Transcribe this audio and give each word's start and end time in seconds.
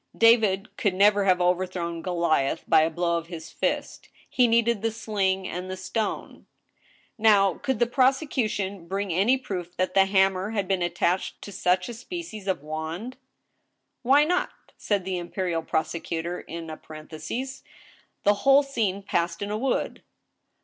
David 0.17 0.75
could 0.77 0.95
never 0.95 1.25
have 1.25 1.39
overthrown 1.39 2.01
Goliath 2.01 2.63
by 2.67 2.81
a 2.81 2.89
blow 2.89 3.19
of 3.19 3.27
his 3.27 3.51
fist; 3.51 4.09
he 4.27 4.47
needed 4.47 4.81
the 4.81 4.89
sling 4.89 5.47
and 5.47 5.69
the 5.69 5.77
stone. 5.77 6.47
Now, 7.19 7.59
could 7.59 7.77
the 7.77 7.85
prosecution 7.85 8.87
bring 8.87 9.13
any 9.13 9.37
proof 9.37 9.77
that 9.77 9.93
the 9.93 10.05
hammer 10.07 10.49
had 10.49 10.67
been 10.67 10.81
attached 10.81 11.39
to 11.43 11.51
such 11.51 11.87
a 11.87 11.93
species 11.93 12.47
of 12.47 12.63
wand? 12.63 13.13
2O0 13.13 13.13
^^^ 13.13 13.13
STEEL 13.13 13.13
HAMMER.•• 13.13 13.13
Why 14.01 14.23
not?" 14.23 14.49
said 14.75 15.05
the 15.05 15.19
imperial 15.19 15.61
prosecutor, 15.61 16.39
in 16.41 16.71
a 16.71 16.77
parenthesis;" 16.77 17.61
the 18.23 18.33
whole 18.41 18.63
scene 18.63 19.03
passed 19.03 19.43
in 19.43 19.51
a 19.51 19.57
wood." 19.59 20.01